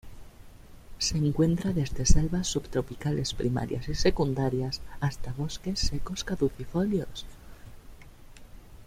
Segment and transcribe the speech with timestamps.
[0.97, 7.27] Se encuentra desde selvas subtropicales primarias y secundarias hasta bosques secos caducifolios.